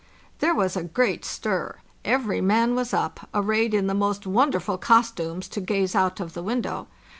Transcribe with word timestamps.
There 0.39 0.55
was 0.55 0.75
a 0.75 0.81
great 0.83 1.23
stir. 1.23 1.75
Every 2.03 2.41
man 2.41 2.73
was 2.73 2.91
up, 2.91 3.29
arrayed 3.35 3.71
in 3.75 3.85
the 3.85 3.93
most 3.93 4.25
wonderful 4.25 4.79
costumes, 4.79 5.47
to 5.49 5.61
gaze 5.61 5.93
out 5.93 6.19
of 6.19 6.33
the 6.33 6.41
window. 6.41 6.87